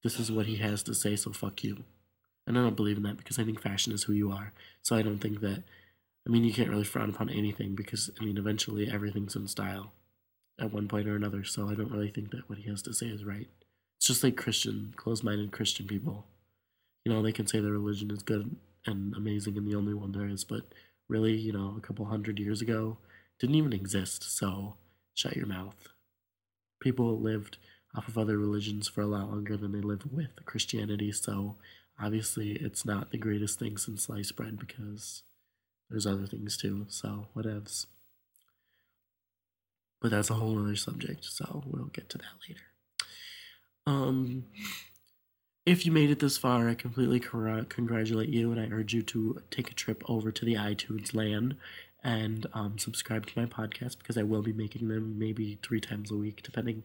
this 0.03 0.19
is 0.19 0.31
what 0.31 0.47
he 0.47 0.57
has 0.57 0.83
to 0.83 0.95
say, 0.95 1.17
so 1.17 1.33
fuck 1.33 1.65
you. 1.65 1.85
And 2.47 2.59
I 2.59 2.63
don't 2.63 2.77
believe 2.77 2.97
in 2.97 3.03
that 3.05 3.19
because 3.19 3.39
I 3.39 3.45
think 3.45 3.61
fashion 3.61 3.93
is 3.93 4.05
who 4.05 4.13
you 4.13 4.33
are. 4.33 4.53
So 4.83 4.97
I 4.97 5.03
don't 5.03 5.19
think 5.19 5.41
that. 5.41 5.63
I 6.27 6.31
mean, 6.31 6.45
you 6.45 6.53
can't 6.53 6.71
really 6.71 6.85
frown 6.85 7.11
upon 7.11 7.31
anything 7.31 7.75
because 7.75 8.11
I 8.21 8.25
mean, 8.25 8.39
eventually 8.39 8.89
everything's 8.91 9.35
in 9.35 9.49
style, 9.49 9.93
at 10.61 10.73
one 10.73 10.89
point 10.89 11.09
or 11.09 11.17
another. 11.17 11.45
So 11.45 11.69
I 11.69 11.75
don't 11.75 11.91
really 11.91 12.11
think 12.11 12.31
that 12.31 12.49
what 12.49 12.59
he 12.59 12.71
has 12.71 12.83
to 12.83 12.95
say 12.95 13.07
is 13.07 13.25
right. 13.25 13.49
It's 13.99 14.07
just 14.07 14.23
like 14.23 14.37
Christian, 14.37 14.95
closed-minded 14.97 15.53
Christian 15.53 15.87
people. 15.87 16.27
You 17.05 17.13
know, 17.13 17.23
they 17.23 17.33
can 17.33 17.47
say 17.47 17.61
their 17.61 17.73
religion 17.73 18.11
is 18.11 18.23
good 18.23 18.57
and 18.87 19.15
amazing 19.15 19.57
and 19.57 19.67
the 19.67 19.77
only 19.77 19.95
one 19.95 20.13
there 20.13 20.29
is, 20.29 20.45
but 20.45 20.63
really, 21.09 21.35
you 21.35 21.53
know, 21.53 21.75
a 21.77 21.81
couple 21.81 22.05
hundred 22.07 22.39
years 22.39 22.61
ago, 22.61 22.99
didn't 23.39 23.57
even 23.57 23.73
exist. 23.73 24.37
So 24.37 24.75
shut 25.15 25.37
your 25.37 25.47
mouth. 25.47 25.89
People 26.81 27.21
lived 27.21 27.59
off 27.97 28.09
of 28.09 28.17
other 28.17 28.39
religions 28.39 28.89
for 28.89 29.03
a 29.03 29.07
lot 29.07 29.29
longer 29.29 29.57
than 29.57 29.73
they 29.73 29.81
lived 29.81 30.11
with 30.11 30.45
Christianity, 30.47 31.13
so 31.13 31.57
obviously 32.03 32.53
it's 32.53 32.85
not 32.85 33.11
the 33.11 33.19
greatest 33.19 33.59
thing 33.59 33.77
since 33.77 34.05
sliced 34.05 34.37
bread 34.37 34.59
because 34.59 35.23
there's 35.89 36.07
other 36.07 36.27
things 36.27 36.57
too, 36.57 36.87
so 36.89 37.29
whatevs. 37.37 37.87
But 40.01 40.11
that's 40.11 40.31
a 40.31 40.35
whole 40.35 40.59
other 40.59 40.75
subject, 40.75 41.25
so 41.25 41.63
we'll 41.67 41.87
get 41.87 42.09
to 42.11 42.19
that 42.19 42.25
later. 42.49 42.61
Um, 43.87 44.47
if 45.65 45.87
you 45.87 45.93
made 45.93 46.11
it 46.11 46.19
this 46.19 46.37
far, 46.37 46.69
I 46.69 46.75
completely 46.75 47.21
congratulate 47.21 48.31
you, 48.31 48.51
and 48.51 48.61
I 48.61 48.75
urge 48.75 48.95
you 48.95 49.03
to 49.03 49.43
take 49.51 49.71
a 49.71 49.75
trip 49.75 50.03
over 50.09 50.33
to 50.33 50.45
the 50.45 50.55
iTunes 50.55 51.15
land 51.15 51.57
and 52.03 52.47
um, 52.53 52.79
subscribe 52.79 53.27
to 53.27 53.39
my 53.39 53.47
podcast 53.47 53.99
because 53.99 54.19
I 54.19 54.25
will 54.25 54.43
be 54.43 54.53
making 54.53 54.89
them 54.89 55.19
maybe 55.19 55.59
three 55.63 55.81
times 55.81 56.11
a 56.11 56.17
week, 56.17 56.43
depending 56.43 56.83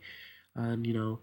on 0.56 0.86
you 0.86 0.94
know 0.94 1.20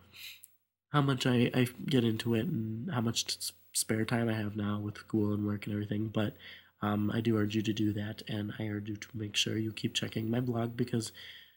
how 0.94 1.02
much 1.02 1.26
I, 1.26 1.50
I 1.52 1.66
get 1.86 2.04
into 2.04 2.34
it 2.34 2.46
and 2.46 2.88
how 2.92 3.00
much 3.00 3.36
spare 3.72 4.04
time 4.04 4.28
I 4.28 4.34
have 4.34 4.54
now 4.54 4.78
with 4.78 4.96
school 4.96 5.34
and 5.34 5.44
work 5.44 5.66
and 5.66 5.74
everything. 5.74 6.06
But 6.06 6.36
um, 6.82 7.10
I 7.12 7.20
do 7.20 7.36
urge 7.36 7.56
you 7.56 7.62
to 7.62 7.72
do 7.72 7.92
that, 7.94 8.22
and 8.28 8.52
I 8.60 8.68
urge 8.68 8.88
you 8.88 8.94
to 8.96 9.08
make 9.12 9.34
sure 9.34 9.58
you 9.58 9.72
keep 9.72 9.94
checking 9.94 10.30
my 10.30 10.38
blog 10.38 10.76
because 10.76 11.10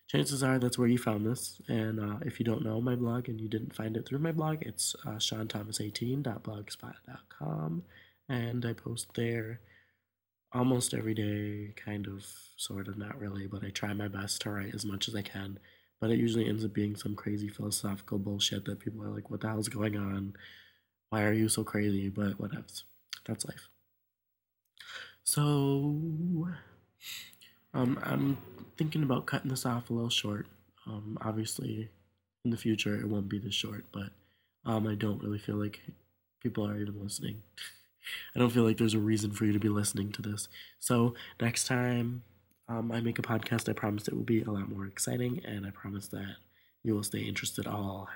chances 0.07 0.41
are 0.41 0.57
that's 0.57 0.79
where 0.79 0.87
you 0.87 0.97
found 0.97 1.27
this. 1.27 1.61
And 1.67 1.99
uh, 1.99 2.15
if 2.25 2.39
you 2.39 2.45
don't 2.45 2.63
know 2.63 2.81
my 2.81 2.95
blog 2.95 3.29
and 3.29 3.39
you 3.39 3.47
didn't 3.47 3.75
find 3.75 3.95
it 3.95 4.07
through 4.07 4.17
my 4.19 4.31
blog, 4.31 4.57
it's 4.61 4.95
uh, 5.05 5.17
seanthomas18.blogspot.com, 5.17 7.83
and 8.29 8.65
I 8.65 8.73
post 8.73 9.13
there 9.15 9.59
almost 10.51 10.95
every 10.95 11.13
day, 11.13 11.73
kind 11.75 12.07
of, 12.07 12.25
sort 12.55 12.87
of, 12.87 12.97
not 12.97 13.19
really, 13.19 13.45
but 13.45 13.63
I 13.63 13.69
try 13.69 13.93
my 13.93 14.07
best 14.07 14.41
to 14.41 14.49
write 14.49 14.73
as 14.73 14.83
much 14.83 15.07
as 15.07 15.13
I 15.13 15.21
can. 15.21 15.59
But 15.99 16.11
it 16.11 16.19
usually 16.19 16.47
ends 16.47 16.63
up 16.63 16.73
being 16.73 16.95
some 16.95 17.15
crazy 17.15 17.47
philosophical 17.47 18.19
bullshit 18.19 18.65
that 18.65 18.79
people 18.79 19.03
are 19.03 19.09
like, 19.09 19.29
what 19.31 19.41
the 19.41 19.47
hell's 19.47 19.69
going 19.69 19.97
on? 19.97 20.35
Why 21.09 21.23
are 21.23 21.33
you 21.33 21.49
so 21.49 21.63
crazy? 21.63 22.09
But 22.09 22.39
whatever. 22.39 22.65
That's 23.25 23.45
life. 23.45 23.69
So, 25.23 26.47
um, 27.73 27.99
I'm 28.03 28.37
thinking 28.77 29.03
about 29.03 29.25
cutting 29.25 29.49
this 29.49 29.65
off 29.65 29.89
a 29.89 29.93
little 29.93 30.09
short. 30.09 30.45
Um, 30.85 31.17
obviously, 31.21 31.89
in 32.45 32.51
the 32.51 32.57
future, 32.57 32.95
it 32.95 33.09
won't 33.09 33.27
be 33.27 33.39
this 33.39 33.53
short, 33.53 33.83
but 33.91 34.09
um, 34.65 34.87
I 34.87 34.95
don't 34.95 35.21
really 35.21 35.39
feel 35.39 35.55
like 35.55 35.81
people 36.41 36.65
are 36.65 36.77
even 36.77 37.01
listening. 37.01 37.43
I 38.35 38.39
don't 38.39 38.51
feel 38.51 38.63
like 38.63 38.77
there's 38.77 38.93
a 38.93 38.99
reason 38.99 39.31
for 39.31 39.45
you 39.45 39.51
to 39.51 39.59
be 39.59 39.69
listening 39.69 40.11
to 40.13 40.21
this. 40.21 40.47
So 40.79 41.13
next 41.41 41.67
time 41.67 42.23
um, 42.69 42.91
I 42.91 43.01
make 43.01 43.19
a 43.19 43.21
podcast, 43.21 43.69
I 43.69 43.73
promise 43.73 44.07
it 44.07 44.13
will 44.13 44.23
be 44.23 44.41
a 44.41 44.51
lot 44.51 44.69
more 44.69 44.85
exciting, 44.85 45.41
and 45.45 45.65
I 45.65 45.71
promise 45.71 46.07
that 46.09 46.35
you 46.83 46.93
will 46.93 47.03
stay 47.03 47.19
interested 47.19 47.67
all 47.67 48.09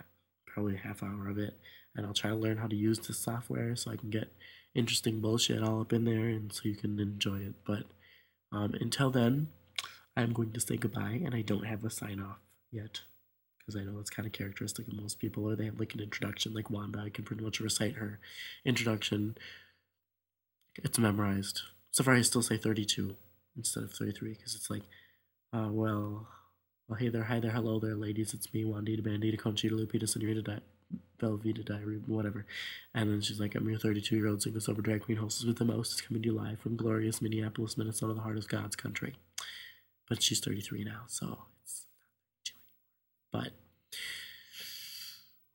probably 0.46 0.76
half 0.76 1.04
hour 1.04 1.30
of 1.30 1.38
it, 1.38 1.58
and 1.96 2.06
I'll 2.06 2.14
try 2.14 2.30
to 2.30 2.36
learn 2.36 2.58
how 2.58 2.68
to 2.68 2.76
use 2.76 3.00
this 3.00 3.20
software 3.20 3.76
so 3.76 3.92
I 3.92 3.96
can 3.96 4.10
get 4.10 4.34
interesting 4.76 5.22
bullshit 5.22 5.64
all 5.64 5.82
up 5.82 5.94
in 5.94 6.06
there, 6.06 6.28
and 6.28 6.52
so 6.52 6.62
you 6.66 6.76
can 6.76 7.00
enjoy 7.00 7.38
it. 7.38 7.56
But 7.66 7.84
um, 8.52 8.74
until 8.80 9.10
then, 9.10 9.48
I'm 10.18 10.34
going 10.34 10.52
to 10.52 10.60
say 10.60 10.78
goodbye, 10.78 11.22
and 11.24 11.34
I 11.34 11.42
don't 11.42 11.66
have 11.66 11.86
a 11.86 11.90
sign 11.90 12.20
off 12.20 12.40
yet 12.72 13.02
because 13.60 13.80
I 13.80 13.84
know 13.84 14.00
it's 14.00 14.10
kind 14.10 14.26
of 14.26 14.34
characteristic 14.34 14.88
of 14.88 14.94
most 14.94 15.20
people, 15.20 15.48
or 15.48 15.56
they 15.56 15.66
have 15.66 15.80
like 15.80 15.94
an 15.94 16.02
introduction, 16.02 16.54
like 16.54 16.70
Wanda. 16.70 17.00
I 17.00 17.10
can 17.10 17.24
pretty 17.24 17.44
much 17.44 17.60
recite 17.60 17.96
her 17.96 18.20
introduction 18.66 19.38
it's 20.78 21.00
memorized. 21.00 21.62
So 21.92 22.04
far, 22.04 22.16
I 22.16 22.22
still 22.22 22.42
say 22.42 22.58
32 22.58 23.16
instead 23.56 23.84
of 23.84 23.92
33 23.92 24.34
because 24.34 24.56
it's 24.56 24.70
like, 24.70 24.84
uh, 25.54 25.68
well, 25.70 26.28
well, 26.88 27.00
hey 27.00 27.10
there, 27.10 27.24
hi 27.24 27.40
there, 27.40 27.52
hello 27.52 27.80
there, 27.80 27.96
ladies. 27.96 28.34
It's 28.34 28.54
me, 28.54 28.64
Wandita, 28.64 29.02
Bandita, 29.02 29.40
Conchita, 29.40 29.76
Lupita, 29.76 30.08
Senorita, 30.08 30.42
Di- 30.42 30.60
Velveeta 31.20 31.64
Diary, 31.64 32.02
whatever. 32.06 32.46
And 32.94 33.10
then 33.10 33.22
she's 33.22 33.40
like, 33.40 33.56
I'm 33.56 33.70
your 33.70 33.80
32 33.80 34.16
year 34.16 34.28
old 34.28 34.42
single 34.42 34.62
sober 34.62 34.82
drag 34.82 35.02
queen 35.02 35.18
hostess 35.18 35.46
with 35.46 35.58
the 35.58 35.66
most. 35.66 35.94
It's 35.94 36.02
coming 36.02 36.22
to 36.24 36.30
you 36.30 36.36
live 36.36 36.60
from 36.60 36.76
glorious 36.76 37.22
Minneapolis, 37.22 37.78
Minnesota, 37.78 38.14
the 38.14 38.22
heart 38.22 38.38
of 38.38 38.48
God's 38.48 38.76
country. 38.76 39.16
But 40.10 40.22
she's 40.22 40.40
33 40.40 40.84
now, 40.84 41.04
so 41.08 41.46
it's 41.64 41.86
not 41.94 42.44
32 42.44 42.54
anymore. 43.32 43.52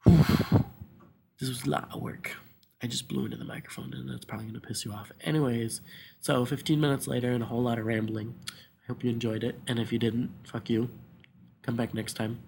But 0.04 0.64
this 1.40 1.48
was 1.48 1.64
a 1.64 1.70
lot 1.70 1.88
of 1.92 2.00
work. 2.00 2.36
I 2.82 2.86
just 2.86 3.08
blew 3.08 3.24
into 3.24 3.36
the 3.36 3.44
microphone 3.44 3.92
and 3.94 4.08
that's 4.08 4.24
probably 4.24 4.46
going 4.46 4.60
to 4.60 4.66
piss 4.66 4.84
you 4.84 4.92
off. 4.92 5.10
Anyways, 5.22 5.80
so 6.20 6.44
15 6.44 6.80
minutes 6.80 7.06
later 7.06 7.30
and 7.30 7.42
a 7.42 7.46
whole 7.46 7.62
lot 7.62 7.78
of 7.78 7.86
rambling. 7.86 8.34
I 8.48 8.86
hope 8.88 9.02
you 9.02 9.10
enjoyed 9.10 9.42
it. 9.42 9.58
And 9.66 9.78
if 9.78 9.92
you 9.92 9.98
didn't, 9.98 10.30
fuck 10.44 10.68
you. 10.68 10.90
Come 11.62 11.76
back 11.76 11.94
next 11.94 12.14
time 12.14 12.40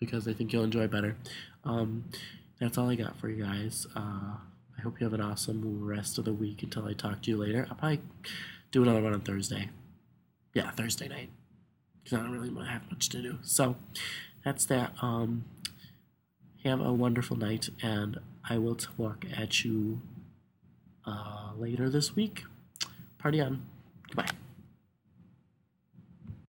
because 0.00 0.26
I 0.26 0.32
think 0.32 0.52
you'll 0.52 0.64
enjoy 0.64 0.88
better. 0.88 1.16
Um, 1.64 2.04
that's 2.58 2.78
all 2.78 2.88
I 2.88 2.94
got 2.94 3.18
for 3.18 3.28
you 3.28 3.44
guys. 3.44 3.86
Uh, 3.94 4.36
I 4.78 4.80
hope 4.82 5.00
you 5.00 5.04
have 5.04 5.14
an 5.14 5.20
awesome 5.20 5.84
rest 5.84 6.18
of 6.18 6.24
the 6.24 6.32
week 6.32 6.62
until 6.62 6.86
I 6.86 6.94
talk 6.94 7.22
to 7.22 7.30
you 7.30 7.36
later. 7.36 7.66
I'll 7.68 7.76
probably 7.76 8.00
do 8.70 8.82
another 8.82 9.02
one 9.02 9.12
on 9.12 9.20
Thursday. 9.20 9.68
Yeah, 10.54 10.70
Thursday 10.70 11.08
night. 11.08 11.30
Because 12.02 12.18
I 12.18 12.22
don't 12.22 12.32
really 12.32 12.66
have 12.66 12.90
much 12.90 13.08
to 13.10 13.20
do. 13.20 13.38
So 13.42 13.76
that's 14.44 14.64
that. 14.66 14.92
Um, 15.02 15.44
have 16.64 16.80
a 16.80 16.92
wonderful 16.92 17.36
night, 17.36 17.68
and 17.82 18.18
I 18.48 18.58
will 18.58 18.74
talk 18.74 19.24
at 19.36 19.64
you 19.64 20.00
uh, 21.06 21.50
later 21.56 21.90
this 21.90 22.16
week. 22.16 22.44
Party 23.18 23.40
on. 23.40 23.62
Goodbye. 24.08 24.47